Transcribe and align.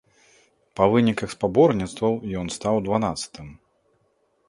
Па 0.79 0.87
выніках 0.93 1.29
спаборніцтваў 1.35 2.13
ён 2.43 2.47
стаў 2.59 2.75
дванаццатым. 2.91 3.47